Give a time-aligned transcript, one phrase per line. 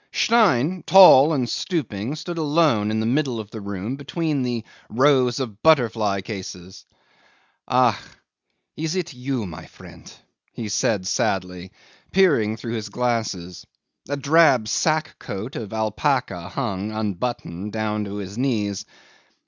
[0.11, 5.39] 'Stein, tall and stooping, stood alone in the middle of the room between the rows
[5.39, 6.85] of butterfly cases.
[7.67, 7.93] "Ach!
[8.75, 10.11] is it you, my friend?"
[10.53, 11.71] he said sadly,
[12.11, 13.67] peering through his glasses.
[14.09, 18.87] A drab sack coat of alpaca hung, unbuttoned, down to his knees.